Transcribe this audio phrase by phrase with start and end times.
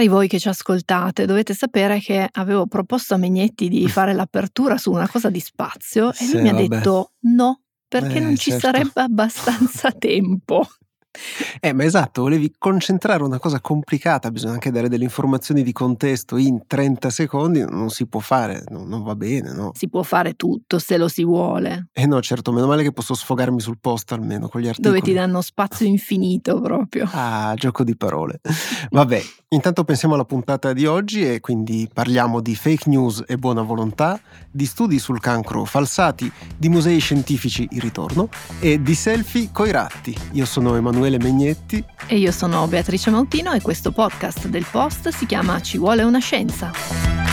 [0.00, 4.78] Cari voi che ci ascoltate, dovete sapere che avevo proposto a Megnetti di fare l'apertura
[4.78, 6.68] su una cosa di spazio e Sì, lui mi ha vabbè.
[6.68, 8.66] detto no, perché Eh, non ci certo.
[8.66, 10.66] sarebbe abbastanza tempo.
[11.58, 16.36] Eh, ma esatto, volevi concentrare una cosa complicata, bisogna anche dare delle informazioni di contesto
[16.36, 19.72] in 30 secondi, non si può fare, no- non va bene, no?
[19.74, 23.14] Si può fare tutto se lo si vuole, Eh no, certo, meno male che posso
[23.14, 24.94] sfogarmi sul post almeno con gli articoli.
[24.94, 27.08] dove ti danno spazio infinito proprio.
[27.12, 28.40] Ah, gioco di parole.
[28.90, 33.62] Vabbè, intanto pensiamo alla puntata di oggi e quindi parliamo di fake news e buona
[33.62, 34.20] volontà,
[34.50, 38.28] di studi sul cancro falsati, di musei scientifici in ritorno
[38.60, 40.16] e di selfie coi ratti.
[40.32, 41.82] Io sono Emanuele Megnetti.
[42.06, 46.18] E io sono Beatrice Mautino e questo podcast del Post si chiama Ci vuole una
[46.18, 47.29] scienza.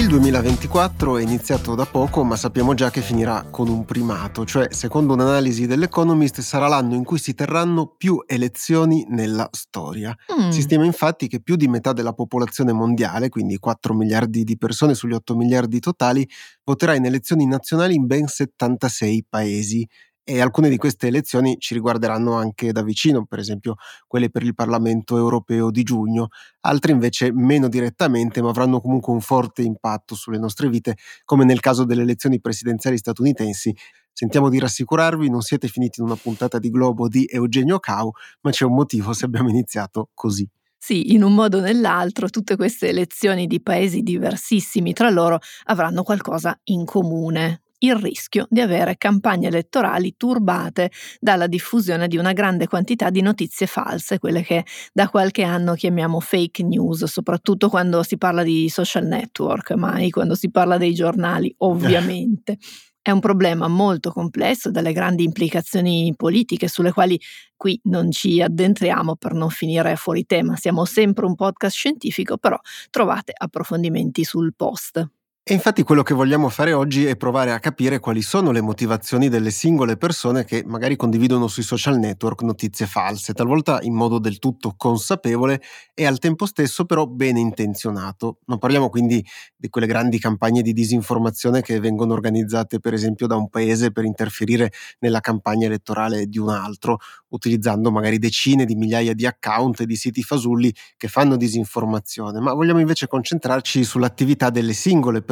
[0.00, 4.68] Il 2024 è iniziato da poco, ma sappiamo già che finirà con un primato, cioè
[4.72, 10.16] secondo un'analisi dell'Economist sarà l'anno in cui si terranno più elezioni nella storia.
[10.32, 14.56] Mm, Si stima infatti che più di metà della popolazione mondiale, quindi 4 miliardi di
[14.56, 16.26] persone sugli 8 miliardi totali,
[16.64, 19.86] voterà in elezioni nazionali in ben 76 paesi.
[20.30, 23.74] E alcune di queste elezioni ci riguarderanno anche da vicino, per esempio
[24.06, 26.28] quelle per il Parlamento europeo di giugno,
[26.60, 31.58] altre invece meno direttamente, ma avranno comunque un forte impatto sulle nostre vite, come nel
[31.58, 33.74] caso delle elezioni presidenziali statunitensi.
[34.12, 38.52] Sentiamo di rassicurarvi, non siete finiti in una puntata di Globo di Eugenio Cau, ma
[38.52, 40.48] c'è un motivo se abbiamo iniziato così.
[40.78, 46.04] Sì, in un modo o nell'altro tutte queste elezioni di paesi diversissimi tra loro avranno
[46.04, 47.62] qualcosa in comune.
[47.82, 53.66] Il rischio di avere campagne elettorali turbate dalla diffusione di una grande quantità di notizie
[53.66, 59.06] false, quelle che da qualche anno chiamiamo fake news, soprattutto quando si parla di social
[59.06, 62.58] network, mai quando si parla dei giornali, ovviamente.
[63.00, 67.18] È un problema molto complesso, dalle grandi implicazioni politiche sulle quali
[67.56, 70.54] qui non ci addentriamo per non finire fuori tema.
[70.56, 72.58] Siamo sempre un podcast scientifico, però
[72.90, 75.19] trovate approfondimenti sul post.
[75.42, 79.28] E infatti quello che vogliamo fare oggi è provare a capire quali sono le motivazioni
[79.28, 84.38] delle singole persone che magari condividono sui social network notizie false, talvolta in modo del
[84.38, 85.60] tutto consapevole
[85.94, 88.38] e al tempo stesso però bene intenzionato.
[88.44, 89.24] Non parliamo quindi
[89.56, 94.04] di quelle grandi campagne di disinformazione che vengono organizzate per esempio da un paese per
[94.04, 94.70] interferire
[95.00, 96.98] nella campagna elettorale di un altro,
[97.30, 102.52] utilizzando magari decine di migliaia di account e di siti fasulli che fanno disinformazione, ma
[102.52, 105.28] vogliamo invece concentrarci sull'attività delle singole persone,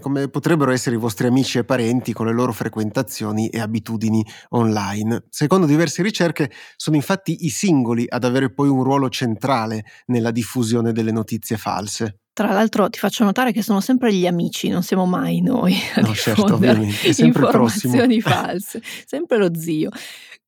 [0.00, 5.24] come potrebbero essere i vostri amici e parenti con le loro frequentazioni e abitudini online.
[5.28, 10.92] Secondo diverse ricerche sono infatti i singoli ad avere poi un ruolo centrale nella diffusione
[10.92, 12.18] delle notizie false.
[12.34, 16.00] Tra l'altro ti faccio notare che sono sempre gli amici, non siamo mai noi a
[16.00, 17.94] No, certo, diffondere sempre il prossimo.
[17.94, 19.90] informazioni false, sempre lo zio.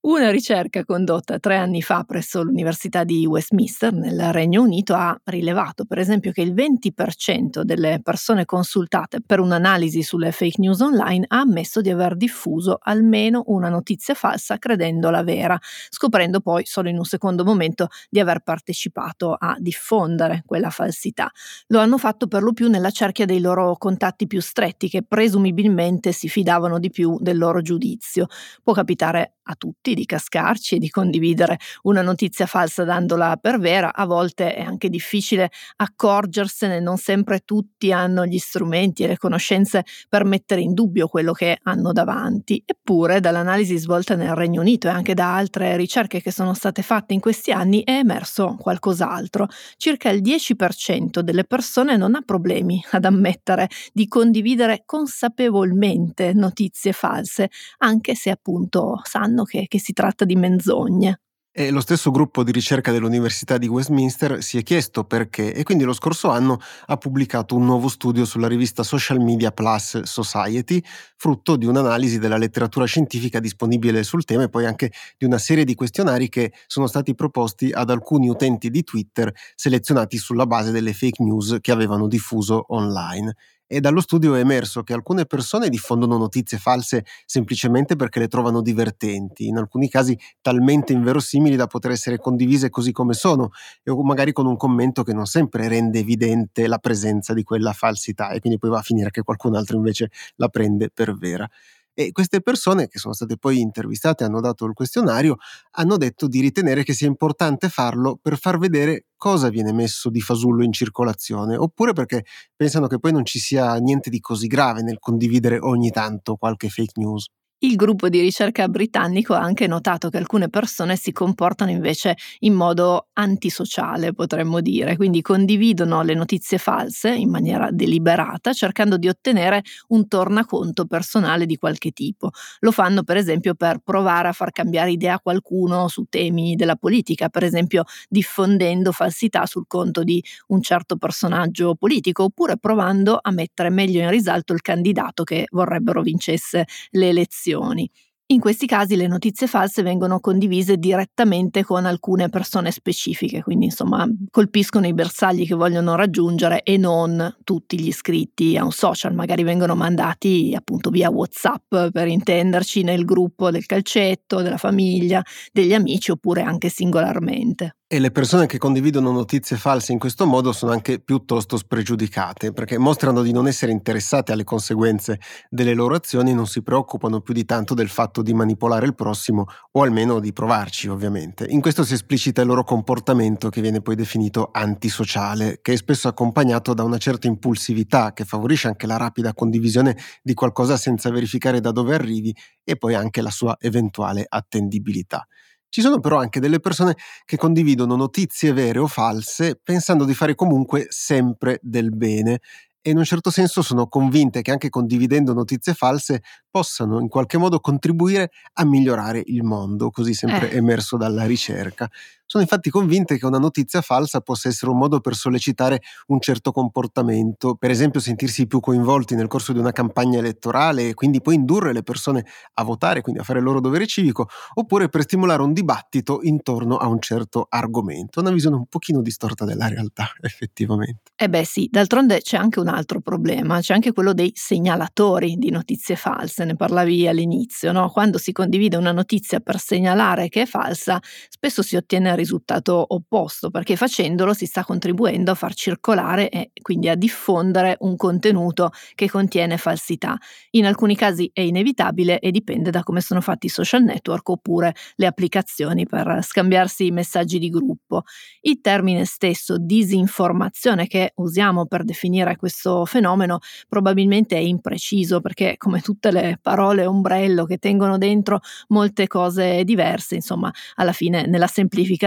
[0.07, 5.87] Una ricerca condotta tre anni fa presso l'Università di Westminster nel Regno Unito ha rilevato
[5.87, 11.39] per esempio che il 20% delle persone consultate per un'analisi sulle fake news online ha
[11.39, 17.07] ammesso di aver diffuso almeno una notizia falsa credendola vera, scoprendo poi solo in un
[17.07, 21.31] secondo momento di aver partecipato a diffondere quella falsità.
[21.69, 26.13] Lo hanno fatto per lo più nella cerchia dei loro contatti più stretti che presumibilmente
[26.13, 28.27] si fidavano di più del loro giudizio.
[28.63, 33.95] Può capitare a tutti di cascarci e di condividere una notizia falsa dandola per vera,
[33.95, 39.85] a volte è anche difficile accorgersene, non sempre tutti hanno gli strumenti e le conoscenze
[40.09, 42.63] per mettere in dubbio quello che hanno davanti.
[42.65, 47.15] Eppure dall'analisi svolta nel Regno Unito e anche da altre ricerche che sono state fatte
[47.15, 49.49] in questi anni è emerso qualcos'altro.
[49.77, 57.51] Circa il 10% delle persone non ha problemi ad ammettere di condividere consapevolmente notizie false,
[57.79, 61.19] anche se appunto sanno che, che si tratta di menzogne.
[61.57, 65.85] E lo stesso gruppo di ricerca dell'Università di Westminster si è chiesto perché e quindi
[65.85, 70.83] lo scorso anno ha pubblicato un nuovo studio sulla rivista Social Media Plus Society,
[71.15, 75.63] frutto di un'analisi della letteratura scientifica disponibile sul tema e poi anche di una serie
[75.63, 80.93] di questionari che sono stati proposti ad alcuni utenti di Twitter selezionati sulla base delle
[80.93, 83.33] fake news che avevano diffuso online.
[83.75, 88.63] E dallo studio è emerso che alcune persone diffondono notizie false semplicemente perché le trovano
[88.63, 93.51] divertenti, in alcuni casi talmente inverosimili da poter essere condivise così come sono,
[93.85, 98.31] o magari con un commento che non sempre rende evidente la presenza di quella falsità
[98.31, 101.51] e quindi poi va a finire che qualcun altro invece la prende per vera.
[101.97, 105.37] E queste persone, che sono state poi intervistate e hanno dato il questionario,
[105.73, 110.21] hanno detto di ritenere che sia importante farlo per far vedere cosa viene messo di
[110.21, 112.25] fasullo in circolazione, oppure perché
[112.57, 116.69] pensano che poi non ci sia niente di così grave nel condividere ogni tanto qualche
[116.69, 117.29] fake news.
[117.63, 122.53] Il gruppo di ricerca britannico ha anche notato che alcune persone si comportano invece in
[122.53, 129.63] modo antisociale, potremmo dire, quindi condividono le notizie false in maniera deliberata, cercando di ottenere
[129.89, 132.33] un tornaconto personale di qualche tipo.
[132.59, 136.77] Lo fanno per esempio per provare a far cambiare idea a qualcuno su temi della
[136.77, 143.31] politica, per esempio diffondendo falsità sul conto di un certo personaggio politico, oppure provando a
[143.31, 147.91] mettere meglio in risalto il candidato che vorrebbero vincesse le elezioni informazioni.
[148.29, 154.09] In questi casi le notizie false vengono condivise direttamente con alcune persone specifiche, quindi insomma
[154.31, 159.43] colpiscono i bersagli che vogliono raggiungere e non tutti gli iscritti a un social, magari
[159.43, 165.23] vengono mandati appunto via WhatsApp per intenderci nel gruppo del calcetto, della famiglia,
[165.53, 167.77] degli amici oppure anche singolarmente.
[167.95, 172.77] E le persone che condividono notizie false in questo modo sono anche piuttosto spregiudicate, perché
[172.77, 177.33] mostrano di non essere interessate alle conseguenze delle loro azioni e non si preoccupano più
[177.33, 181.47] di tanto del fatto di manipolare il prossimo o almeno di provarci, ovviamente.
[181.49, 186.09] In questo si esplicita il loro comportamento che viene poi definito antisociale, che è spesso
[186.09, 191.61] accompagnato da una certa impulsività che favorisce anche la rapida condivisione di qualcosa senza verificare
[191.61, 195.29] da dove arrivi e poi anche la sua eventuale attendibilità.
[195.75, 196.95] Ci sono però anche delle persone
[197.25, 202.39] che condividono notizie vere o false pensando di fare comunque sempre del bene
[202.81, 207.39] e in un certo senso sono convinte che anche condividendo notizie false possano in qualche
[207.39, 210.59] modo contribuire a migliorare il mondo, così sempre eh.
[210.59, 211.91] emerso dalla ricerca.
[212.27, 216.53] Sono infatti convinte che una notizia falsa possa essere un modo per sollecitare un certo
[216.53, 221.35] comportamento, per esempio sentirsi più coinvolti nel corso di una campagna elettorale e quindi poi
[221.35, 222.25] indurre le persone
[222.55, 226.77] a votare, quindi a fare il loro dovere civico, oppure per stimolare un dibattito intorno
[226.77, 228.21] a un certo argomento.
[228.21, 231.13] Una visione un pochino distorta della realtà, effettivamente.
[231.17, 235.51] Eh beh sì, d'altronde c'è anche un altro problema, c'è anche quello dei segnalatori di
[235.51, 237.91] notizie false, ne parlavi all'inizio, no?
[237.91, 240.99] Quando si condivide una notizia per segnalare che è falsa,
[241.29, 246.51] spesso si ottiene il risultato opposto, perché facendolo si sta contribuendo a far circolare e
[246.61, 250.17] quindi a diffondere un contenuto che contiene falsità.
[250.51, 254.75] In alcuni casi è inevitabile e dipende da come sono fatti i social network oppure
[254.97, 258.03] le applicazioni per scambiarsi i messaggi di gruppo.
[258.41, 263.39] Il termine stesso disinformazione che usiamo per definire questo fenomeno
[263.69, 270.15] probabilmente è impreciso perché come tutte le parole ombrello che tengono dentro molte cose diverse,
[270.15, 272.03] insomma, alla fine nella semplificazione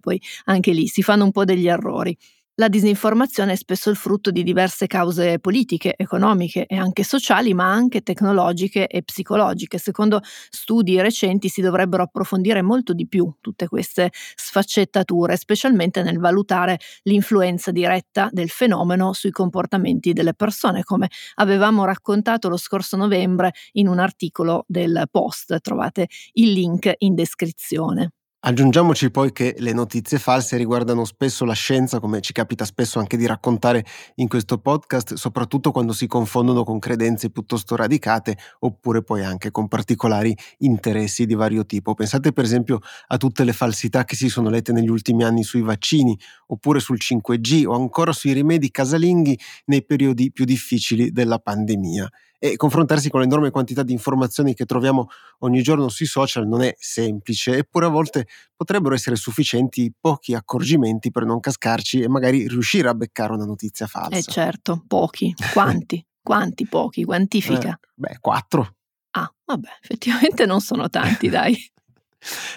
[0.00, 2.16] poi anche lì si fanno un po' degli errori.
[2.60, 7.72] La disinformazione è spesso il frutto di diverse cause politiche, economiche e anche sociali, ma
[7.72, 9.78] anche tecnologiche e psicologiche.
[9.78, 10.20] Secondo
[10.50, 17.70] studi recenti si dovrebbero approfondire molto di più tutte queste sfaccettature, specialmente nel valutare l'influenza
[17.70, 23.98] diretta del fenomeno sui comportamenti delle persone, come avevamo raccontato lo scorso novembre in un
[23.98, 25.60] articolo del Post.
[25.62, 28.10] Trovate il link in descrizione.
[28.42, 33.18] Aggiungiamoci poi che le notizie false riguardano spesso la scienza, come ci capita spesso anche
[33.18, 33.84] di raccontare
[34.14, 39.68] in questo podcast, soprattutto quando si confondono con credenze piuttosto radicate oppure poi anche con
[39.68, 41.92] particolari interessi di vario tipo.
[41.92, 42.78] Pensate per esempio
[43.08, 46.96] a tutte le falsità che si sono lette negli ultimi anni sui vaccini, oppure sul
[46.98, 52.10] 5G o ancora sui rimedi casalinghi nei periodi più difficili della pandemia
[52.42, 55.08] e confrontarsi con l'enorme quantità di informazioni che troviamo
[55.40, 61.10] ogni giorno sui social non è semplice, eppure a volte potrebbero essere sufficienti pochi accorgimenti
[61.10, 64.16] per non cascarci e magari riuscire a beccare una notizia falsa.
[64.16, 65.34] Eh certo, pochi.
[65.52, 66.02] Quanti?
[66.22, 67.04] Quanti pochi?
[67.04, 67.70] Quantifica?
[67.70, 68.76] Eh, beh, quattro.
[69.10, 71.54] Ah, vabbè, effettivamente non sono tanti, dai.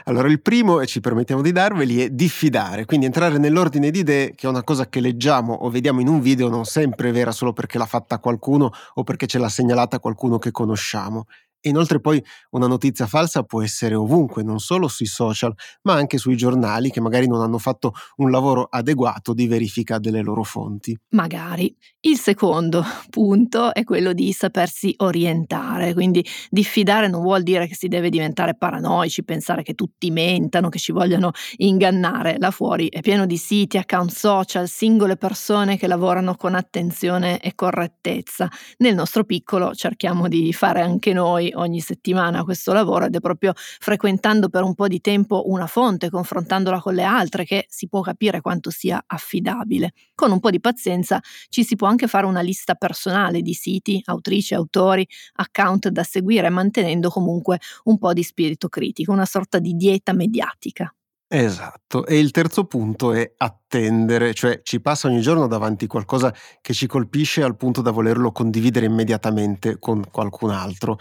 [0.06, 4.36] Allora, il primo, e ci permettiamo di darveli, è diffidare, quindi entrare nell'ordine di idee,
[4.36, 7.54] che è una cosa che leggiamo o vediamo in un video non sempre vera solo
[7.54, 11.26] perché l'ha fatta qualcuno o perché ce l'ha segnalata qualcuno che conosciamo.
[11.64, 15.54] Inoltre poi una notizia falsa può essere ovunque, non solo sui social,
[15.84, 20.22] ma anche sui giornali che magari non hanno fatto un lavoro adeguato di verifica delle
[20.22, 20.98] loro fonti.
[21.10, 21.76] Magari.
[22.06, 27.88] Il secondo punto è quello di sapersi orientare, quindi diffidare non vuol dire che si
[27.88, 32.36] deve diventare paranoici, pensare che tutti mentano, che ci vogliano ingannare.
[32.40, 37.56] Là fuori è pieno di siti, account social, singole persone che lavorano con attenzione e
[37.56, 38.50] correttezza.
[38.80, 43.54] Nel nostro piccolo cerchiamo di fare anche noi ogni settimana questo lavoro ed è proprio
[43.56, 48.02] frequentando per un po' di tempo una fonte, confrontandola con le altre, che si può
[48.02, 49.94] capire quanto sia affidabile.
[50.16, 51.20] Con un po' di pazienza
[51.50, 56.50] ci si può anche fare una lista personale di siti, autrici, autori, account da seguire,
[56.50, 60.94] mantenendo comunque un po' di spirito critico, una sorta di dieta mediatica.
[61.36, 66.32] Esatto, e il terzo punto è attendere, cioè ci passa ogni giorno davanti qualcosa
[66.62, 71.00] che ci colpisce al punto da volerlo condividere immediatamente con qualcun altro.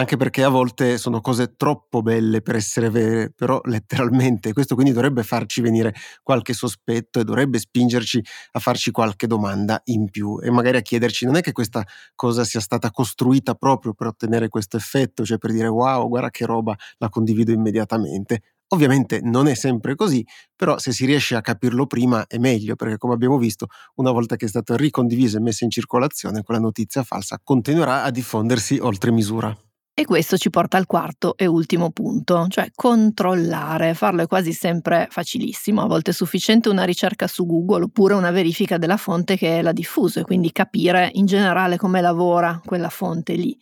[0.00, 4.52] Anche perché a volte sono cose troppo belle per essere vere, però letteralmente.
[4.52, 10.10] Questo quindi dovrebbe farci venire qualche sospetto e dovrebbe spingerci a farci qualche domanda in
[10.10, 14.08] più e magari a chiederci non è che questa cosa sia stata costruita proprio per
[14.08, 18.42] ottenere questo effetto, cioè per dire wow, guarda che roba, la condivido immediatamente.
[18.72, 22.98] Ovviamente non è sempre così, però se si riesce a capirlo prima è meglio, perché
[22.98, 23.66] come abbiamo visto,
[23.96, 28.10] una volta che è stato ricondiviso e messo in circolazione, quella notizia falsa continuerà a
[28.10, 29.54] diffondersi oltre misura.
[29.92, 33.92] E questo ci porta al quarto e ultimo punto, cioè controllare.
[33.92, 38.30] Farlo è quasi sempre facilissimo, a volte è sufficiente una ricerca su Google oppure una
[38.30, 43.34] verifica della fonte che l'ha diffuso e quindi capire in generale come lavora quella fonte
[43.34, 43.54] lì.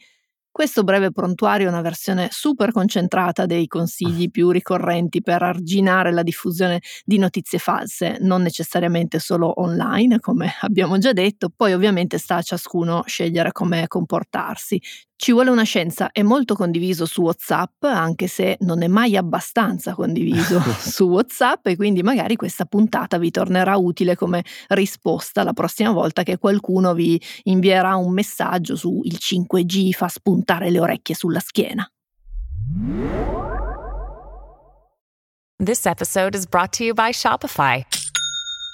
[0.50, 6.22] Questo breve prontuario è una versione super concentrata dei consigli più ricorrenti per arginare la
[6.24, 12.36] diffusione di notizie false, non necessariamente solo online, come abbiamo già detto, poi ovviamente sta
[12.36, 14.80] a ciascuno scegliere come comportarsi.
[15.20, 19.92] Ci vuole una scienza, è molto condiviso su WhatsApp, anche se non è mai abbastanza
[19.92, 25.90] condiviso su WhatsApp e quindi magari questa puntata vi tornerà utile come risposta la prossima
[25.90, 31.40] volta che qualcuno vi invierà un messaggio su il 5G fa spuntare le orecchie sulla
[31.40, 31.84] schiena.
[35.60, 37.84] This episode is brought to you by Shopify.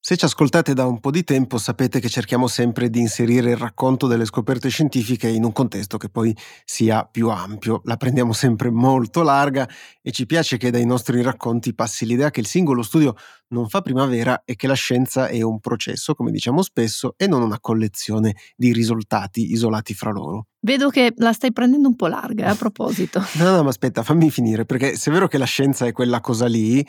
[0.00, 3.56] Se ci ascoltate da un po' di tempo sapete che cerchiamo sempre di inserire il
[3.56, 7.80] racconto delle scoperte scientifiche in un contesto che poi sia più ampio.
[7.84, 9.68] La prendiamo sempre molto larga
[10.00, 13.16] e ci piace che dai nostri racconti passi l'idea che il singolo studio
[13.48, 17.42] non fa primavera e che la scienza è un processo, come diciamo spesso, e non
[17.42, 20.46] una collezione di risultati isolati fra loro.
[20.60, 23.20] Vedo che la stai prendendo un po' larga, eh, a proposito.
[23.38, 26.20] no, no, ma aspetta, fammi finire, perché se è vero che la scienza è quella
[26.20, 26.84] cosa lì,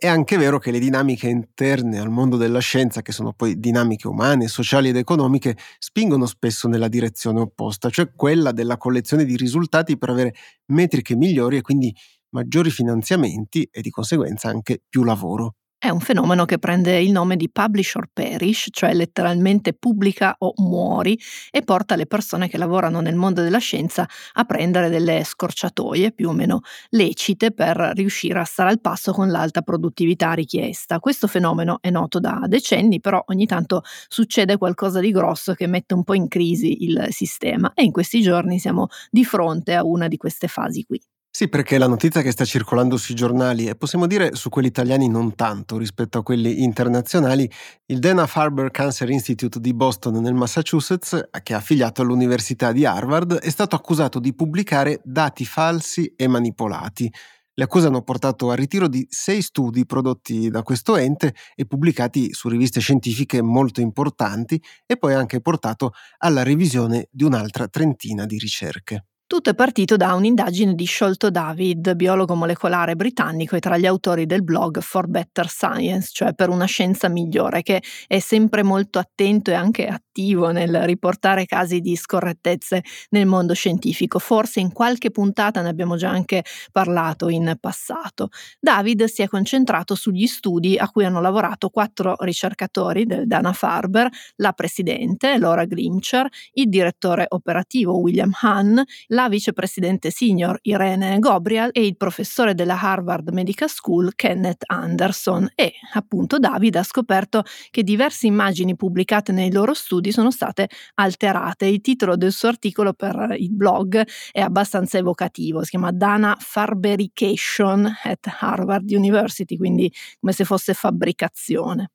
[0.00, 4.08] è anche vero che le dinamiche interne al mondo della scienza, che sono poi dinamiche
[4.08, 9.98] umane, sociali ed economiche, spingono spesso nella direzione opposta, cioè quella della collezione di risultati
[9.98, 10.34] per avere
[10.72, 11.94] metriche migliori e quindi
[12.30, 15.56] maggiori finanziamenti e di conseguenza anche più lavoro.
[15.82, 20.52] È un fenomeno che prende il nome di publish or perish, cioè letteralmente pubblica o
[20.58, 21.18] muori,
[21.50, 26.28] e porta le persone che lavorano nel mondo della scienza a prendere delle scorciatoie più
[26.28, 26.60] o meno
[26.90, 30.98] lecite per riuscire a stare al passo con l'alta produttività richiesta.
[31.00, 35.94] Questo fenomeno è noto da decenni, però ogni tanto succede qualcosa di grosso che mette
[35.94, 40.08] un po' in crisi il sistema e in questi giorni siamo di fronte a una
[40.08, 41.00] di queste fasi qui.
[41.32, 45.08] Sì, perché la notizia che sta circolando sui giornali, e possiamo dire su quelli italiani
[45.08, 47.48] non tanto rispetto a quelli internazionali,
[47.86, 53.48] il Dana-Farber Cancer Institute di Boston nel Massachusetts, che è affiliato all'Università di Harvard, è
[53.48, 57.10] stato accusato di pubblicare dati falsi e manipolati.
[57.54, 62.32] Le accuse hanno portato al ritiro di sei studi prodotti da questo ente e pubblicati
[62.32, 68.38] su riviste scientifiche molto importanti e poi anche portato alla revisione di un'altra trentina di
[68.38, 69.04] ricerche.
[69.30, 74.26] Tutto è partito da un'indagine di Sholto David, biologo molecolare britannico e tra gli autori
[74.26, 79.52] del blog For Better Science, cioè per una scienza migliore, che è sempre molto attento
[79.52, 80.09] e anche attivo
[80.50, 84.18] nel riportare casi di scorrettezze nel mondo scientifico.
[84.18, 88.28] Forse in qualche puntata ne abbiamo già anche parlato in passato.
[88.58, 94.08] David si è concentrato sugli studi a cui hanno lavorato quattro ricercatori del Dana Farber,
[94.36, 101.86] la presidente Laura Grimcher, il direttore operativo William Hahn, la vicepresidente senior Irene Gobrial e
[101.86, 108.26] il professore della Harvard Medical School Kenneth Anderson e appunto David ha scoperto che diverse
[108.26, 111.66] immagini pubblicate nei loro studi sono state alterate.
[111.66, 117.90] Il titolo del suo articolo per il blog è abbastanza evocativo, si chiama Dana Farberication
[118.04, 121.90] at Harvard University, quindi come se fosse fabbricazione.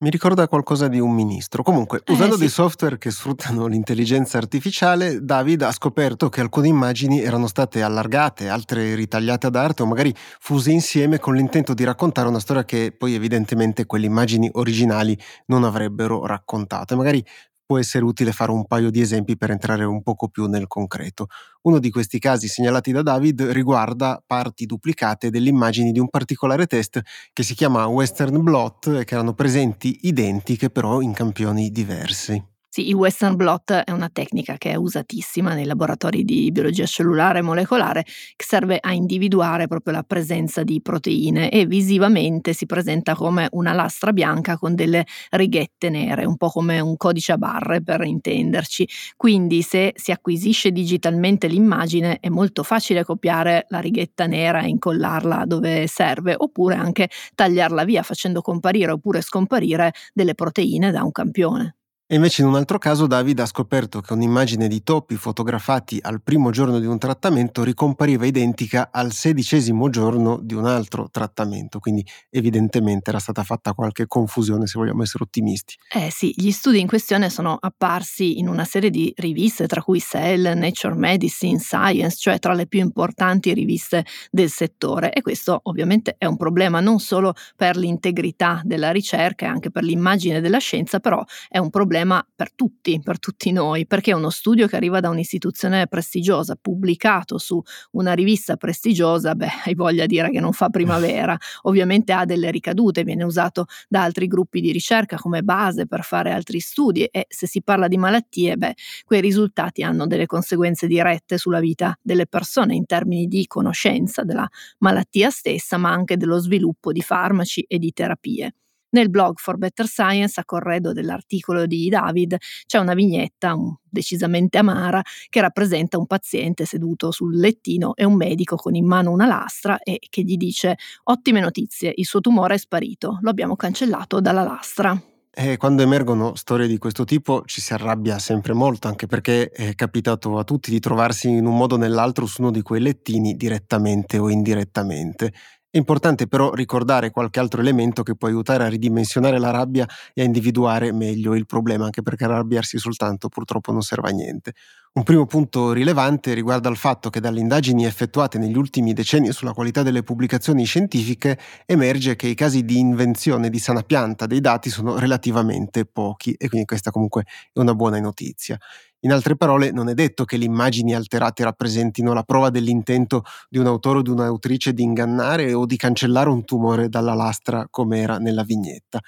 [0.00, 1.64] Mi ricorda qualcosa di un ministro.
[1.64, 2.40] Comunque, eh, usando sì.
[2.42, 8.48] dei software che sfruttano l'intelligenza artificiale, David ha scoperto che alcune immagini erano state allargate,
[8.48, 12.94] altre ritagliate ad arte o magari fuse insieme con l'intento di raccontare una storia che
[12.96, 16.94] poi evidentemente quelle immagini originali non avrebbero raccontato.
[16.94, 17.24] E magari
[17.68, 21.26] può essere utile fare un paio di esempi per entrare un poco più nel concreto.
[21.64, 26.66] Uno di questi casi segnalati da David riguarda parti duplicate delle immagini di un particolare
[26.66, 32.42] test che si chiama Western Blot e che erano presenti identiche però in campioni diversi.
[32.78, 37.40] Sì, il Western blot è una tecnica che è usatissima nei laboratori di biologia cellulare
[37.40, 43.16] e molecolare che serve a individuare proprio la presenza di proteine e visivamente si presenta
[43.16, 47.82] come una lastra bianca con delle righette nere, un po' come un codice a barre
[47.82, 48.88] per intenderci.
[49.16, 55.46] Quindi se si acquisisce digitalmente l'immagine è molto facile copiare la righetta nera e incollarla
[55.46, 61.77] dove serve oppure anche tagliarla via facendo comparire oppure scomparire delle proteine da un campione.
[62.10, 66.22] E invece in un altro caso David ha scoperto che un'immagine di topi fotografati al
[66.22, 72.02] primo giorno di un trattamento ricompariva identica al sedicesimo giorno di un altro trattamento, quindi
[72.30, 75.74] evidentemente era stata fatta qualche confusione se vogliamo essere ottimisti.
[75.94, 80.00] Eh sì, gli studi in questione sono apparsi in una serie di riviste, tra cui
[80.00, 86.14] Cell, Nature Medicine, Science, cioè tra le più importanti riviste del settore e questo ovviamente
[86.16, 91.00] è un problema non solo per l'integrità della ricerca e anche per l'immagine della scienza,
[91.00, 95.00] però è un problema problema per tutti, per tutti noi, perché uno studio che arriva
[95.00, 97.60] da un'istituzione prestigiosa, pubblicato su
[97.92, 102.50] una rivista prestigiosa, beh, hai voglia di dire che non fa primavera, ovviamente ha delle
[102.50, 107.26] ricadute, viene usato da altri gruppi di ricerca come base per fare altri studi e
[107.28, 108.74] se si parla di malattie, beh,
[109.04, 114.48] quei risultati hanno delle conseguenze dirette sulla vita delle persone in termini di conoscenza della
[114.78, 118.52] malattia stessa, ma anche dello sviluppo di farmaci e di terapie.
[118.90, 125.02] Nel blog For Better Science, a corredo dell'articolo di David, c'è una vignetta decisamente amara
[125.28, 129.78] che rappresenta un paziente seduto sul lettino e un medico con in mano una lastra
[129.78, 134.42] e che gli dice ottime notizie, il suo tumore è sparito, lo abbiamo cancellato dalla
[134.42, 134.98] lastra.
[135.40, 139.74] E quando emergono storie di questo tipo ci si arrabbia sempre molto, anche perché è
[139.76, 143.36] capitato a tutti di trovarsi in un modo o nell'altro su uno di quei lettini,
[143.36, 145.32] direttamente o indirettamente.
[145.78, 150.22] È importante però ricordare qualche altro elemento che può aiutare a ridimensionare la rabbia e
[150.22, 154.54] a individuare meglio il problema, anche perché arrabbiarsi soltanto purtroppo non serve a niente.
[154.98, 159.52] Un primo punto rilevante riguarda il fatto che dalle indagini effettuate negli ultimi decenni sulla
[159.52, 164.70] qualità delle pubblicazioni scientifiche emerge che i casi di invenzione di sana pianta dei dati
[164.70, 168.58] sono relativamente pochi e quindi questa comunque è una buona notizia.
[169.02, 173.58] In altre parole, non è detto che le immagini alterate rappresentino la prova dell'intento di
[173.58, 178.00] un autore o di un'autrice di ingannare o di cancellare un tumore dalla lastra come
[178.00, 179.00] era nella vignetta.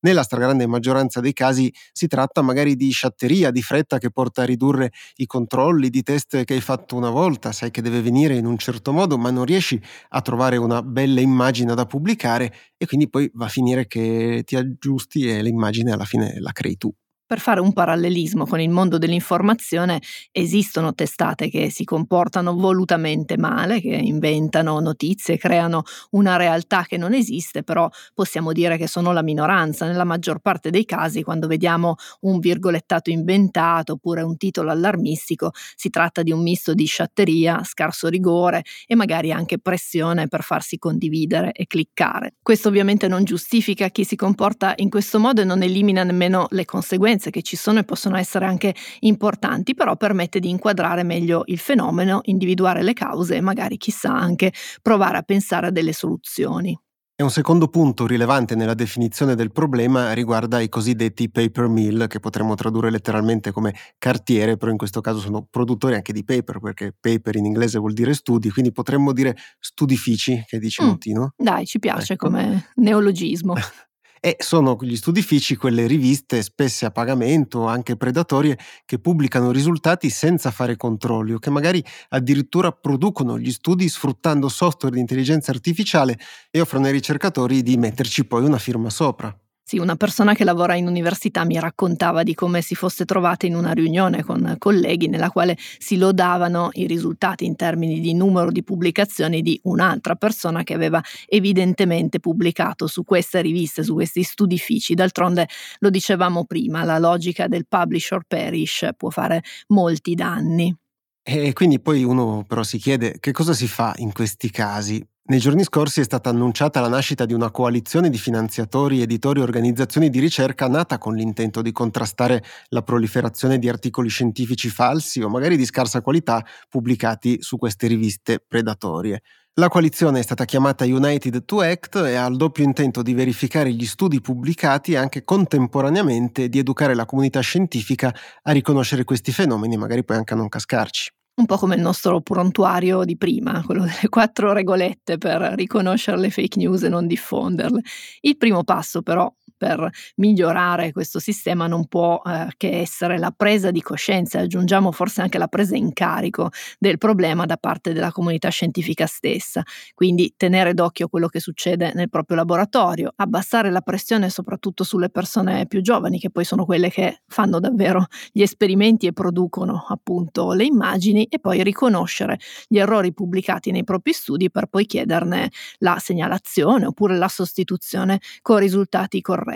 [0.00, 4.44] Nella stragrande maggioranza dei casi si tratta magari di sciatteria, di fretta che porta a
[4.44, 8.46] ridurre i controlli di test che hai fatto una volta, sai che deve venire in
[8.46, 9.80] un certo modo, ma non riesci
[10.10, 14.54] a trovare una bella immagine da pubblicare e quindi poi va a finire che ti
[14.56, 16.92] aggiusti e l'immagine alla fine la crei tu.
[17.28, 20.00] Per fare un parallelismo con il mondo dell'informazione,
[20.32, 27.12] esistono testate che si comportano volutamente male, che inventano notizie, creano una realtà che non
[27.12, 29.84] esiste, però possiamo dire che sono la minoranza.
[29.84, 35.90] Nella maggior parte dei casi, quando vediamo un virgolettato inventato oppure un titolo allarmistico, si
[35.90, 41.52] tratta di un misto di sciatteria, scarso rigore e magari anche pressione per farsi condividere
[41.52, 42.36] e cliccare.
[42.40, 46.64] Questo ovviamente non giustifica chi si comporta in questo modo e non elimina nemmeno le
[46.64, 51.42] conseguenze conseguenze che ci sono e possono essere anche importanti, però permette di inquadrare meglio
[51.46, 56.78] il fenomeno, individuare le cause e magari chissà anche provare a pensare a delle soluzioni.
[57.20, 62.20] E un secondo punto rilevante nella definizione del problema riguarda i cosiddetti paper mill, che
[62.20, 66.94] potremmo tradurre letteralmente come cartiere, però in questo caso sono produttori anche di paper, perché
[66.98, 71.32] paper in inglese vuol dire studi, quindi potremmo dire studifici, che dice mm, Montino.
[71.36, 72.26] Dai, ci piace ecco.
[72.28, 73.54] come neologismo.
[74.20, 80.50] e sono gli studifici quelle riviste spesse a pagamento, anche predatorie, che pubblicano risultati senza
[80.50, 86.18] fare controlli o che magari addirittura producono gli studi sfruttando software di intelligenza artificiale
[86.50, 89.36] e offrono ai ricercatori di metterci poi una firma sopra.
[89.68, 93.54] Sì, una persona che lavora in università mi raccontava di come si fosse trovata in
[93.54, 98.64] una riunione con colleghi nella quale si lodavano i risultati in termini di numero di
[98.64, 104.94] pubblicazioni di un'altra persona che aveva evidentemente pubblicato su queste riviste, su questi studifici.
[104.94, 105.46] D'altronde
[105.80, 110.74] lo dicevamo prima, la logica del publisher perish può fare molti danni.
[111.22, 115.40] E quindi poi uno però si chiede che cosa si fa in questi casi nei
[115.40, 120.08] giorni scorsi è stata annunciata la nascita di una coalizione di finanziatori, editori e organizzazioni
[120.08, 125.58] di ricerca nata con l'intento di contrastare la proliferazione di articoli scientifici falsi o magari
[125.58, 129.20] di scarsa qualità pubblicati su queste riviste predatorie.
[129.54, 133.70] La coalizione è stata chiamata United to Act e ha il doppio intento di verificare
[133.72, 139.74] gli studi pubblicati e anche contemporaneamente di educare la comunità scientifica a riconoscere questi fenomeni
[139.74, 143.62] e magari poi anche a non cascarci un po' come il nostro prontuario di prima,
[143.64, 147.80] quello delle quattro regolette per riconoscere le fake news e non diffonderle.
[148.20, 153.70] Il primo passo però per migliorare questo sistema non può eh, che essere la presa
[153.70, 158.48] di coscienza, aggiungiamo forse anche la presa in carico del problema da parte della comunità
[158.48, 159.62] scientifica stessa.
[159.94, 165.66] Quindi tenere d'occhio quello che succede nel proprio laboratorio, abbassare la pressione soprattutto sulle persone
[165.66, 170.64] più giovani, che poi sono quelle che fanno davvero gli esperimenti e producono appunto le
[170.64, 176.86] immagini, e poi riconoscere gli errori pubblicati nei propri studi per poi chiederne la segnalazione
[176.86, 179.47] oppure la sostituzione con risultati corretti.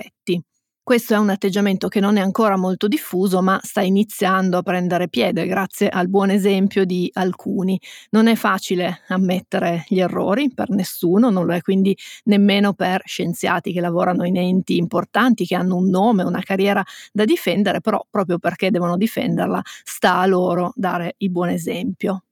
[0.84, 5.08] Questo è un atteggiamento che non è ancora molto diffuso, ma sta iniziando a prendere
[5.08, 7.80] piede grazie al buon esempio di alcuni.
[8.10, 13.72] Non è facile ammettere gli errori per nessuno, non lo è quindi nemmeno per scienziati
[13.72, 18.38] che lavorano in enti importanti, che hanno un nome, una carriera da difendere, però proprio
[18.38, 22.24] perché devono difenderla, sta a loro dare il buon esempio.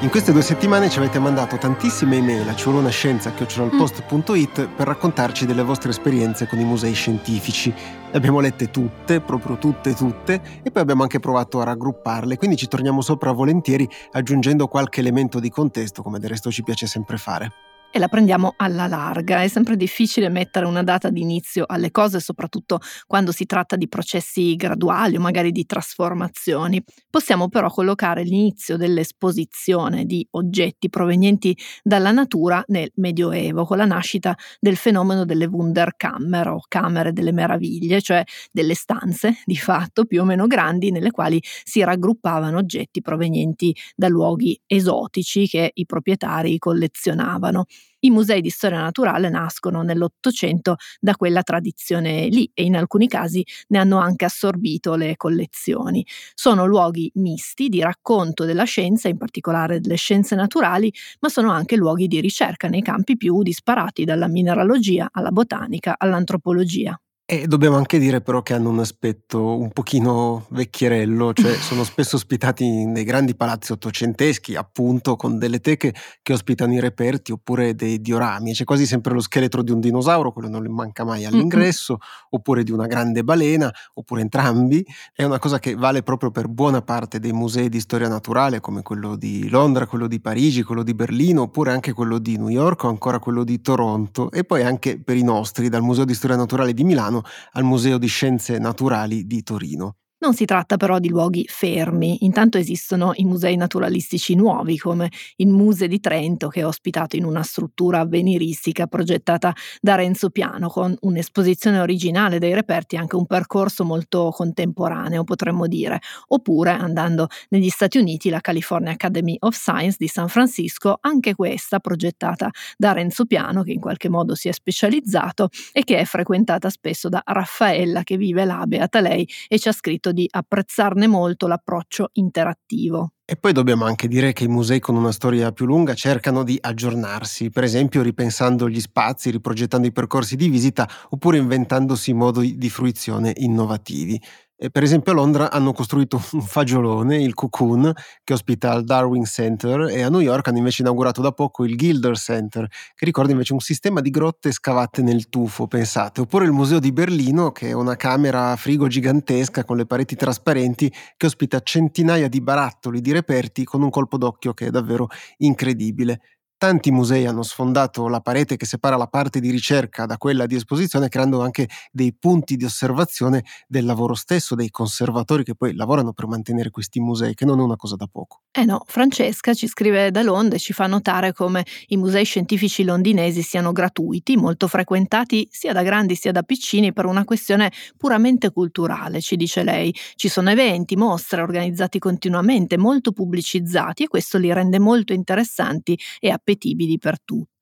[0.00, 5.88] In queste due settimane ci avete mandato tantissime email a ciolonascienza.it per raccontarci delle vostre
[5.88, 7.70] esperienze con i musei scientifici.
[7.70, 12.56] Le abbiamo lette tutte, proprio tutte, tutte, e poi abbiamo anche provato a raggrupparle, quindi
[12.56, 17.16] ci torniamo sopra volentieri aggiungendo qualche elemento di contesto, come del resto ci piace sempre
[17.16, 19.42] fare e la prendiamo alla larga.
[19.42, 23.88] È sempre difficile mettere una data di inizio alle cose, soprattutto quando si tratta di
[23.88, 26.82] processi graduali o magari di trasformazioni.
[27.08, 34.36] Possiamo però collocare l'inizio dell'esposizione di oggetti provenienti dalla natura nel Medioevo, con la nascita
[34.60, 40.24] del fenomeno delle Wunderkammer o camere delle meraviglie, cioè delle stanze di fatto più o
[40.24, 47.64] meno grandi nelle quali si raggruppavano oggetti provenienti da luoghi esotici che i proprietari collezionavano.
[48.00, 53.44] I musei di storia naturale nascono nell'Ottocento da quella tradizione lì e in alcuni casi
[53.68, 56.04] ne hanno anche assorbito le collezioni.
[56.34, 61.76] Sono luoghi misti di racconto della scienza, in particolare delle scienze naturali, ma sono anche
[61.76, 66.98] luoghi di ricerca nei campi più disparati, dalla mineralogia alla botanica all'antropologia.
[67.28, 72.14] E dobbiamo anche dire però che hanno un aspetto un pochino vecchierello, cioè sono spesso
[72.14, 78.00] ospitati nei grandi palazzi ottocenteschi, appunto, con delle teche che ospitano i reperti oppure dei
[78.00, 78.52] diorami.
[78.52, 82.28] C'è quasi sempre lo scheletro di un dinosauro, quello non manca mai all'ingresso, mm-hmm.
[82.30, 84.86] oppure di una grande balena, oppure entrambi.
[85.12, 88.82] È una cosa che vale proprio per buona parte dei musei di storia naturale, come
[88.82, 92.84] quello di Londra, quello di Parigi, quello di Berlino, oppure anche quello di New York
[92.84, 96.36] o ancora quello di Toronto, e poi anche per i nostri, dal Museo di Storia
[96.36, 99.96] Naturale di Milano Milano al Museo di Scienze Naturali di Torino.
[100.18, 105.48] Non si tratta però di luoghi fermi, intanto esistono i musei naturalistici nuovi come il
[105.48, 110.96] Muse di Trento che è ospitato in una struttura avveniristica progettata da Renzo Piano con
[111.00, 117.68] un'esposizione originale dei reperti e anche un percorso molto contemporaneo potremmo dire, oppure andando negli
[117.68, 122.48] Stati Uniti la California Academy of Science di San Francisco, anche questa progettata
[122.78, 127.10] da Renzo Piano che in qualche modo si è specializzato e che è frequentata spesso
[127.10, 131.46] da Raffaella che vive là, beata lei, e ci ha scritto detto di apprezzarne molto
[131.46, 133.12] l'approccio interattivo.
[133.24, 136.56] E poi dobbiamo anche dire che i musei con una storia più lunga cercano di
[136.60, 142.70] aggiornarsi, per esempio ripensando gli spazi, riprogettando i percorsi di visita oppure inventandosi modi di
[142.70, 144.20] fruizione innovativi.
[144.58, 147.92] E per esempio a Londra hanno costruito un fagiolone, il Cocoon,
[148.24, 151.76] che ospita il Darwin Center e a New York hanno invece inaugurato da poco il
[151.76, 156.22] Gilder Center, che ricorda invece un sistema di grotte scavate nel tufo, pensate.
[156.22, 160.16] Oppure il Museo di Berlino, che è una camera a frigo gigantesca con le pareti
[160.16, 165.08] trasparenti, che ospita centinaia di barattoli di reperti con un colpo d'occhio che è davvero
[165.36, 166.20] incredibile.
[166.58, 170.54] Tanti musei hanno sfondato la parete che separa la parte di ricerca da quella di
[170.54, 176.14] esposizione, creando anche dei punti di osservazione del lavoro stesso dei conservatori che poi lavorano
[176.14, 178.40] per mantenere questi musei, che non è una cosa da poco.
[178.52, 182.84] Eh no, Francesca ci scrive da Londra e ci fa notare come i musei scientifici
[182.84, 188.50] londinesi siano gratuiti, molto frequentati sia da grandi sia da piccini per una questione puramente
[188.50, 189.94] culturale, ci dice lei.
[190.14, 196.30] Ci sono eventi, mostre organizzati continuamente, molto pubblicizzati e questo li rende molto interessanti e
[196.46, 197.55] appetibili per tutti.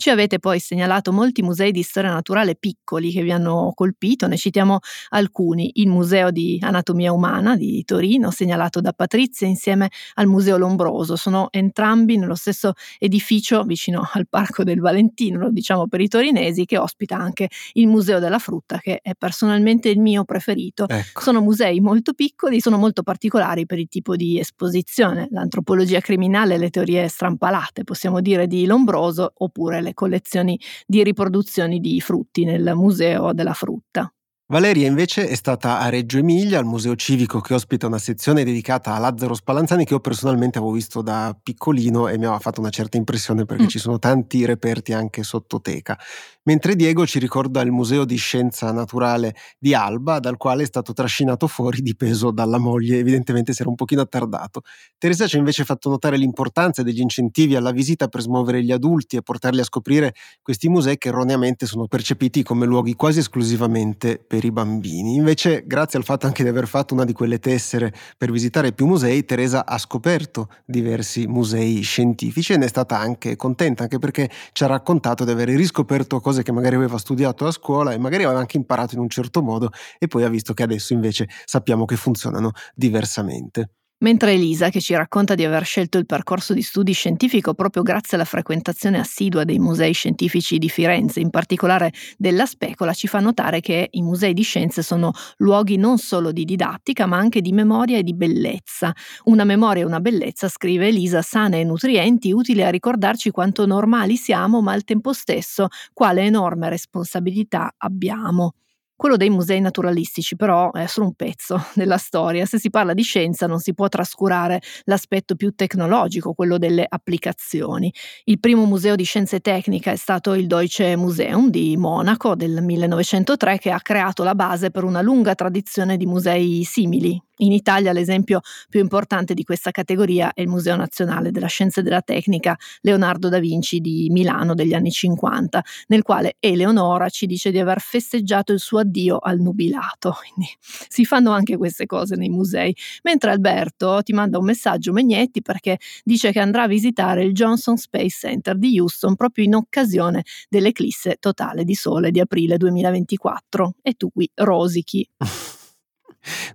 [0.00, 4.38] Ci avete poi segnalato molti musei di storia naturale piccoli che vi hanno colpito, ne
[4.38, 4.78] citiamo
[5.10, 5.72] alcuni.
[5.74, 11.16] Il Museo di Anatomia Umana di Torino, segnalato da Patrizia, insieme al Museo Lombroso.
[11.16, 16.64] Sono entrambi nello stesso edificio vicino al Parco del Valentino, lo diciamo per i torinesi,
[16.64, 20.88] che ospita anche il Museo della Frutta, che è personalmente il mio preferito.
[20.88, 21.20] Ecco.
[21.20, 25.28] Sono musei molto piccoli, sono molto particolari per il tipo di esposizione.
[25.30, 32.00] L'antropologia criminale le teorie strampalate, possiamo dire, di Lombroso oppure le collezioni di riproduzioni di
[32.00, 34.12] frutti nel Museo della Frutta.
[34.50, 38.92] Valeria invece è stata a Reggio Emilia, al Museo Civico che ospita una sezione dedicata
[38.92, 42.70] a Lazzaro Spallanzani che io personalmente avevo visto da piccolino e mi aveva fatto una
[42.70, 43.68] certa impressione perché mm.
[43.68, 45.96] ci sono tanti reperti anche sottoteca.
[46.42, 50.94] Mentre Diego ci ricorda il Museo di Scienza Naturale di Alba, dal quale è stato
[50.94, 54.62] trascinato fuori di peso dalla moglie, evidentemente si era un pochino attardato.
[54.98, 59.14] Teresa ci ha invece fatto notare l'importanza degli incentivi alla visita per smuovere gli adulti
[59.14, 64.39] e portarli a scoprire questi musei che erroneamente sono percepiti come luoghi quasi esclusivamente per
[64.40, 65.14] per i bambini.
[65.16, 68.86] Invece, grazie al fatto anche di aver fatto una di quelle tessere per visitare più
[68.86, 74.30] musei, Teresa ha scoperto diversi musei scientifici e ne è stata anche contenta, anche perché
[74.52, 78.24] ci ha raccontato di aver riscoperto cose che magari aveva studiato a scuola e magari
[78.24, 81.84] aveva anche imparato in un certo modo e poi ha visto che adesso invece sappiamo
[81.84, 83.79] che funzionano diversamente.
[84.02, 88.16] Mentre Elisa, che ci racconta di aver scelto il percorso di studi scientifico proprio grazie
[88.16, 93.60] alla frequentazione assidua dei musei scientifici di Firenze, in particolare della Specola, ci fa notare
[93.60, 97.98] che i musei di scienze sono luoghi non solo di didattica, ma anche di memoria
[97.98, 98.90] e di bellezza.
[99.24, 104.16] Una memoria e una bellezza, scrive Elisa, sane e nutrienti, utili a ricordarci quanto normali
[104.16, 108.54] siamo, ma al tempo stesso quale enorme responsabilità abbiamo.
[109.00, 112.44] Quello dei musei naturalistici però è solo un pezzo della storia.
[112.44, 117.90] Se si parla di scienza non si può trascurare l'aspetto più tecnologico, quello delle applicazioni.
[118.24, 123.56] Il primo museo di scienze tecniche è stato il Deutsche Museum di Monaco del 1903
[123.56, 128.40] che ha creato la base per una lunga tradizione di musei simili in Italia l'esempio
[128.68, 133.28] più importante di questa categoria è il Museo Nazionale della Scienza e della Tecnica Leonardo
[133.28, 138.52] da Vinci di Milano degli anni 50, nel quale Eleonora ci dice di aver festeggiato
[138.52, 140.16] il suo addio al nubilato.
[140.20, 142.74] Quindi si fanno anche queste cose nei musei.
[143.02, 147.76] Mentre Alberto ti manda un messaggio Megnetti perché dice che andrà a visitare il Johnson
[147.76, 153.74] Space Center di Houston proprio in occasione dell'eclisse totale di sole di aprile 2024.
[153.82, 155.08] E tu qui rosichi.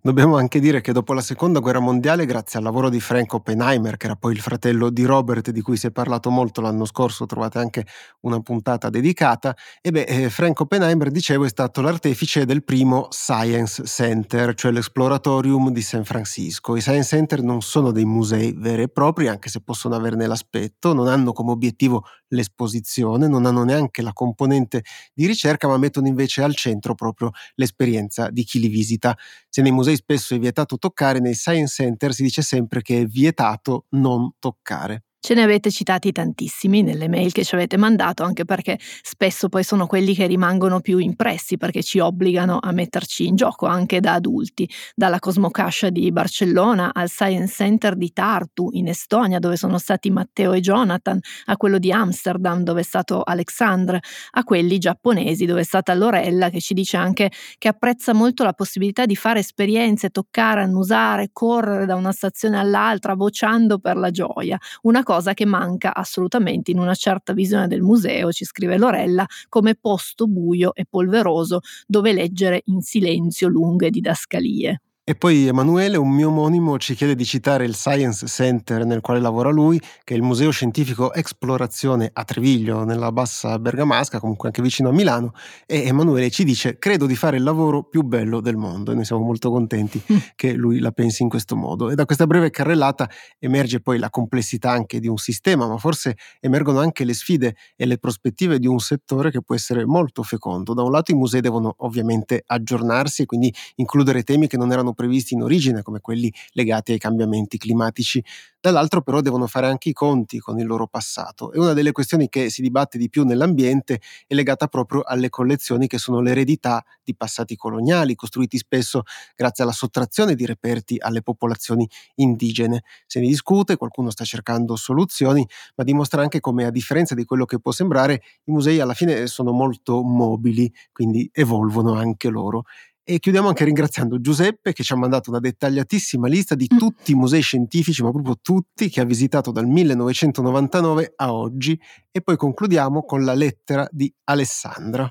[0.02, 3.98] Dobbiamo anche dire che dopo la seconda guerra mondiale, grazie al lavoro di Frank Oppenheimer,
[3.98, 7.26] che era poi il fratello di Robert, di cui si è parlato molto l'anno scorso,
[7.26, 7.86] trovate anche
[8.22, 13.84] una puntata dedicata, e beh, eh, Frank Oppenheimer, dicevo, è stato l'artefice del primo Science
[13.86, 16.76] Center, cioè l'Exploratorium di San Francisco.
[16.76, 20.94] I Science Center non sono dei musei veri e propri, anche se possono averne l'aspetto,
[20.94, 24.84] non hanno come obiettivo l'esposizione, non hanno neanche la componente
[25.14, 29.18] di ricerca, ma mettono invece al centro proprio l'esperienza di chi li visita.
[29.50, 33.06] Se nei musei spesso è vietato toccare, nei science center si dice sempre che è
[33.06, 35.04] vietato non toccare.
[35.26, 39.64] Ce ne avete citati tantissimi nelle mail che ci avete mandato, anche perché spesso poi
[39.64, 44.14] sono quelli che rimangono più impressi perché ci obbligano a metterci in gioco anche da
[44.14, 50.12] adulti, dalla Cosmocascia di Barcellona al Science Center di Tartu in Estonia dove sono stati
[50.12, 54.02] Matteo e Jonathan, a quello di Amsterdam dove è stato Alexandre,
[54.34, 58.54] a quelli giapponesi dove è stata Lorella che ci dice anche che apprezza molto la
[58.54, 64.60] possibilità di fare esperienze, toccare, annusare, correre da una stazione all'altra, vociando per la gioia.
[64.84, 69.26] Una cosa cosa che manca assolutamente in una certa visione del museo, ci scrive Lorella,
[69.48, 74.82] come posto buio e polveroso dove leggere in silenzio lunghe didascalie.
[75.08, 79.20] E poi Emanuele, un mio omonimo, ci chiede di citare il Science Center nel quale
[79.20, 84.64] lavora lui, che è il Museo Scientifico Esplorazione a Treviglio, nella bassa bergamasca, comunque anche
[84.64, 85.34] vicino a Milano.
[85.68, 88.94] E Emanuele ci dice: Credo di fare il lavoro più bello del mondo.
[88.94, 90.18] E noi siamo molto contenti mm.
[90.34, 91.92] che lui la pensi in questo modo.
[91.92, 96.18] E da questa breve carrellata emerge poi la complessità anche di un sistema, ma forse
[96.40, 100.74] emergono anche le sfide e le prospettive di un settore che può essere molto fecondo.
[100.74, 104.94] Da un lato, i musei devono ovviamente aggiornarsi e quindi includere temi che non erano
[104.96, 108.24] previsti in origine, come quelli legati ai cambiamenti climatici.
[108.60, 112.30] Dall'altro però devono fare anche i conti con il loro passato e una delle questioni
[112.30, 117.16] che si dibatte di più nell'ambiente è legata proprio alle collezioni che sono l'eredità di
[117.16, 119.04] passati coloniali, costruiti spesso
[119.36, 122.82] grazie alla sottrazione di reperti alle popolazioni indigene.
[123.06, 127.46] Se ne discute, qualcuno sta cercando soluzioni, ma dimostra anche come a differenza di quello
[127.46, 132.64] che può sembrare, i musei alla fine sono molto mobili, quindi evolvono anche loro.
[133.08, 136.78] E chiudiamo anche ringraziando Giuseppe che ci ha mandato una dettagliatissima lista di mm.
[136.80, 141.80] tutti i musei scientifici, ma proprio tutti, che ha visitato dal 1999 a oggi.
[142.10, 145.08] E poi concludiamo con la lettera di Alessandra.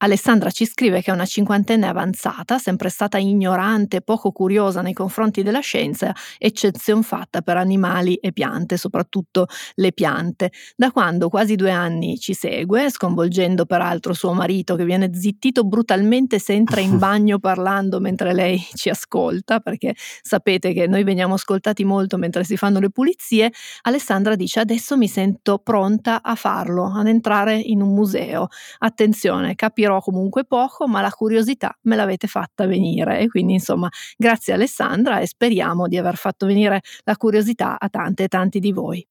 [0.00, 5.42] Alessandra ci scrive che è una cinquantenne avanzata, sempre stata ignorante, poco curiosa nei confronti
[5.42, 10.52] della scienza, eccezion fatta per animali e piante, soprattutto le piante.
[10.76, 16.38] Da quando quasi due anni ci segue, sconvolgendo peraltro suo marito che viene zittito brutalmente
[16.38, 21.82] se entra in bagno parlando mentre lei ci ascolta, perché sapete che noi veniamo ascoltati
[21.84, 27.08] molto mentre si fanno le pulizie, Alessandra dice adesso mi sento pronta a farlo, ad
[27.08, 28.46] entrare in un museo.
[28.78, 34.52] Attenzione, capirò comunque poco, ma la curiosità me l'avete fatta venire e quindi insomma grazie
[34.52, 39.06] Alessandra e speriamo di aver fatto venire la curiosità a tante e tanti di voi.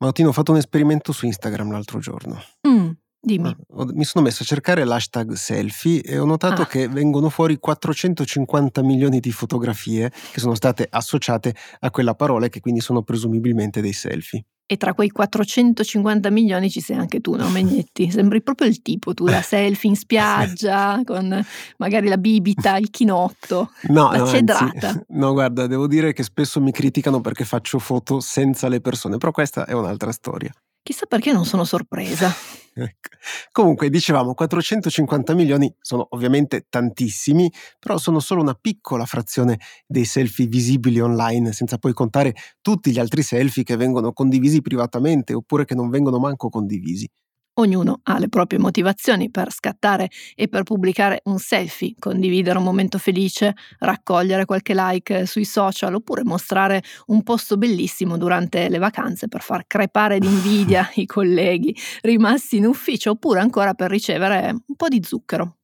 [0.00, 2.40] Mautino, ho fatto un esperimento su Instagram l'altro giorno.
[2.68, 2.90] Mm.
[3.28, 3.54] Dimmi.
[3.76, 6.66] Ah, mi sono messo a cercare l'hashtag selfie e ho notato Ah.
[6.66, 12.48] che vengono fuori 450 milioni di fotografie che sono state associate a quella parola e
[12.48, 14.44] che quindi sono presumibilmente dei selfie.
[14.70, 18.10] E tra quei 450 milioni ci sei anche tu, no Megnetti?
[18.12, 21.44] Sembri proprio il tipo tu, da selfie in spiaggia, con
[21.78, 25.04] magari la bibita, il chinotto, No, la no, anzi, cedrata.
[25.08, 29.32] no, guarda, devo dire che spesso mi criticano perché faccio foto senza le persone, però
[29.32, 30.50] questa è un'altra storia.
[30.88, 32.32] Chissà perché non sono sorpresa.
[32.78, 33.08] Ecco.
[33.50, 40.46] Comunque, dicevamo, 450 milioni sono ovviamente tantissimi, però sono solo una piccola frazione dei selfie
[40.46, 45.74] visibili online, senza poi contare tutti gli altri selfie che vengono condivisi privatamente oppure che
[45.74, 47.10] non vengono manco condivisi.
[47.58, 52.98] Ognuno ha le proprie motivazioni per scattare e per pubblicare un selfie, condividere un momento
[52.98, 59.42] felice, raccogliere qualche like sui social oppure mostrare un posto bellissimo durante le vacanze per
[59.42, 65.02] far crepare d'invidia i colleghi rimasti in ufficio oppure ancora per ricevere un po' di
[65.02, 65.56] zucchero.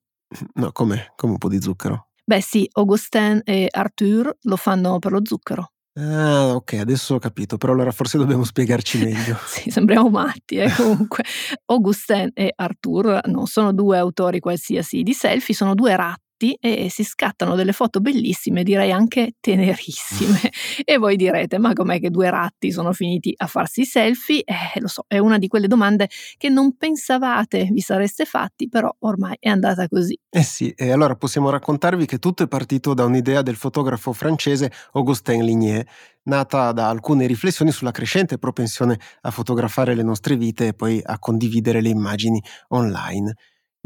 [0.55, 1.13] No, come?
[1.15, 2.09] Come un po' di zucchero.
[2.25, 5.74] Beh sì, Augustin e Arthur lo fanno per lo zucchero.
[5.97, 9.37] Ah, ok, adesso ho capito, però allora forse dobbiamo spiegarci meglio.
[9.47, 11.23] Sì, sembriamo matti, eh, comunque.
[11.67, 17.05] Augustin e Arthur non sono due autori qualsiasi di selfie, sono due ratti e si
[17.05, 20.41] scattano delle foto bellissime, direi anche tenerissime.
[20.85, 24.43] E voi direte, ma com'è che due ratti sono finiti a farsi i selfie?
[24.45, 28.95] Eh, lo so, è una di quelle domande che non pensavate vi sareste fatti, però
[29.01, 30.19] ormai è andata così.
[30.31, 34.71] Eh sì, e allora possiamo raccontarvi che tutto è partito da un'idea del fotografo francese
[34.93, 35.87] Augustin Ligné,
[36.25, 41.19] nata da alcune riflessioni sulla crescente propensione a fotografare le nostre vite e poi a
[41.19, 43.35] condividere le immagini online.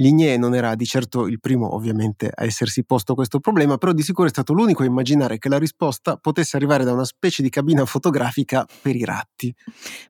[0.00, 4.02] Ligné non era di certo il primo, ovviamente, a essersi posto questo problema, però di
[4.02, 7.48] sicuro è stato l'unico a immaginare che la risposta potesse arrivare da una specie di
[7.48, 9.52] cabina fotografica per i ratti.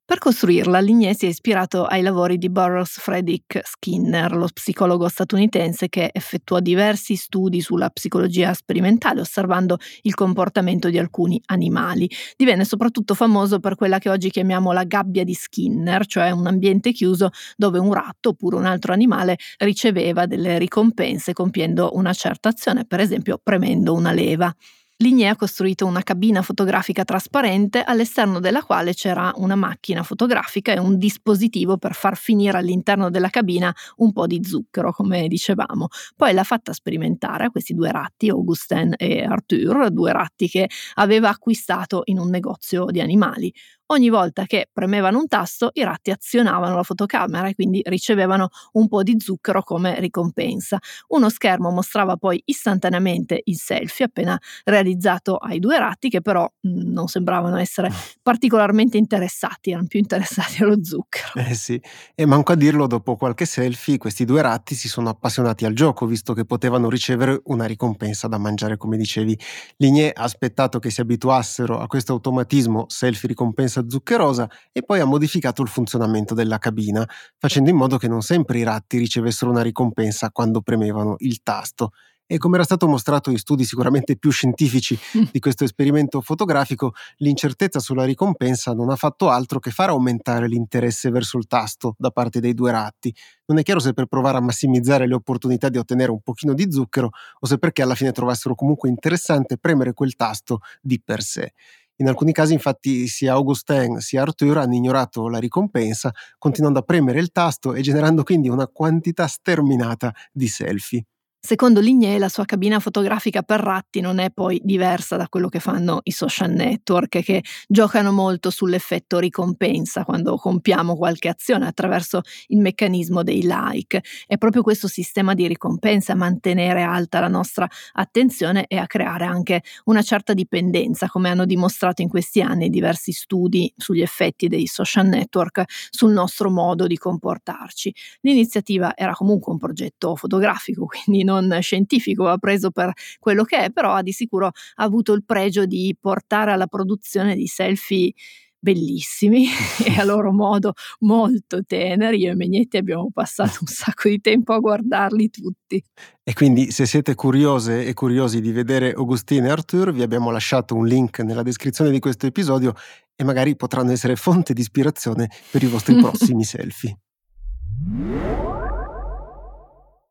[0.05, 5.89] Per costruirla, Ligné si è ispirato ai lavori di Burroughs Frederick Skinner, lo psicologo statunitense
[5.89, 12.11] che effettuò diversi studi sulla psicologia sperimentale osservando il comportamento di alcuni animali.
[12.37, 16.93] Divenne soprattutto famoso per quella che oggi chiamiamo la gabbia di Skinner, cioè un ambiente
[16.93, 19.37] chiuso dove un ratto oppure un altro animale
[19.79, 24.53] riceveva delle ricompense compiendo una certa azione, per esempio premendo una leva.
[25.01, 30.81] Ligné ha costruito una cabina fotografica trasparente all'esterno della quale c'era una macchina fotografica e
[30.81, 35.87] un dispositivo per far finire all'interno della cabina un po' di zucchero, come dicevamo.
[36.17, 41.29] Poi l'ha fatta sperimentare a questi due ratti, Augustin e Arthur, due ratti che aveva
[41.29, 43.55] acquistato in un negozio di animali.
[43.91, 48.87] Ogni volta che premevano un tasto, i ratti azionavano la fotocamera e quindi ricevevano un
[48.87, 50.79] po' di zucchero come ricompensa.
[51.09, 56.93] Uno schermo mostrava poi istantaneamente il selfie appena realizzato ai due ratti, che però mh,
[56.93, 57.91] non sembravano essere
[58.23, 61.33] particolarmente interessati, erano più interessati allo zucchero.
[61.37, 61.81] Eh sì,
[62.15, 66.05] e manco a dirlo, dopo qualche selfie, questi due ratti si sono appassionati al gioco,
[66.05, 69.39] visto che potevano ricevere una ricompensa da mangiare, come dicevi.
[69.79, 75.05] Ligné ha aspettato che si abituassero a questo automatismo selfie ricompensa zuccherosa e poi ha
[75.05, 79.63] modificato il funzionamento della cabina, facendo in modo che non sempre i ratti ricevessero una
[79.63, 81.91] ricompensa quando premevano il tasto.
[82.31, 84.99] E come era stato mostrato in studi sicuramente più scientifici
[85.33, 91.09] di questo esperimento fotografico, l'incertezza sulla ricompensa non ha fatto altro che far aumentare l'interesse
[91.09, 93.15] verso il tasto da parte dei due ratti.
[93.47, 96.71] Non è chiaro se per provare a massimizzare le opportunità di ottenere un pochino di
[96.71, 97.09] zucchero
[97.41, 101.55] o se perché alla fine trovassero comunque interessante premere quel tasto di per sé.
[102.01, 107.19] In alcuni casi, infatti, sia Augustin sia Arthur hanno ignorato la ricompensa, continuando a premere
[107.19, 111.05] il tasto e generando quindi una quantità sterminata di selfie.
[111.41, 115.61] Secondo Lignè la sua cabina fotografica per ratti non è poi diversa da quello che
[115.61, 122.59] fanno i social network che giocano molto sull'effetto ricompensa quando compiamo qualche azione attraverso il
[122.59, 124.03] meccanismo dei like.
[124.27, 129.25] È proprio questo sistema di ricompensa a mantenere alta la nostra attenzione e a creare
[129.25, 134.67] anche una certa dipendenza, come hanno dimostrato in questi anni diversi studi sugli effetti dei
[134.67, 137.95] social network sul nostro modo di comportarci.
[138.23, 143.71] L'iniziativa era comunque un progetto fotografico, quindi non scientifico, va preso per quello che è,
[143.71, 148.13] però ha di sicuro avuto il pregio di portare alla produzione di selfie
[148.61, 149.47] bellissimi
[149.85, 152.19] e a loro modo molto teneri.
[152.19, 155.83] Io e Megnetti abbiamo passato un sacco di tempo a guardarli tutti.
[156.23, 160.75] E quindi se siete curiose e curiosi di vedere Augustine e Arthur, vi abbiamo lasciato
[160.75, 162.75] un link nella descrizione di questo episodio
[163.15, 166.99] e magari potranno essere fonte di ispirazione per i vostri prossimi selfie.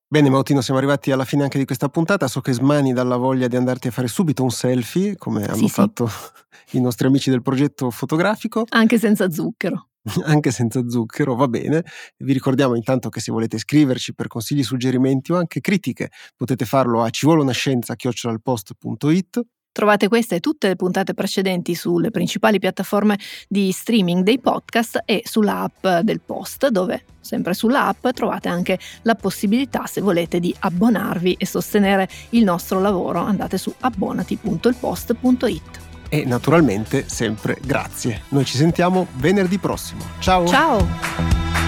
[0.10, 2.30] Bene Mautino, siamo arrivati alla fine anche di questa puntata.
[2.30, 5.70] So che smani dalla voglia di andarti a fare subito un selfie, come hanno sì.
[5.70, 6.10] fatto
[6.72, 9.90] i nostri amici del progetto fotografico, Anche senza zucchero.
[10.24, 11.84] anche senza zucchero, va bene.
[12.20, 17.04] Vi ricordiamo intanto che se volete scriverci per consigli, suggerimenti o anche critiche, potete farlo
[17.04, 19.42] a civolonascienza@post.it.
[19.78, 23.16] Trovate queste e tutte le puntate precedenti sulle principali piattaforme
[23.48, 28.80] di streaming dei podcast e sulla app del Post, dove sempre sulla app trovate anche
[29.04, 33.20] la possibilità, se volete, di abbonarvi e sostenere il nostro lavoro.
[33.20, 35.80] Andate su abbonati.ilpost.it.
[36.10, 38.24] E naturalmente sempre grazie.
[38.30, 40.02] Noi ci sentiamo venerdì prossimo.
[40.18, 40.48] Ciao!
[40.48, 41.67] Ciao!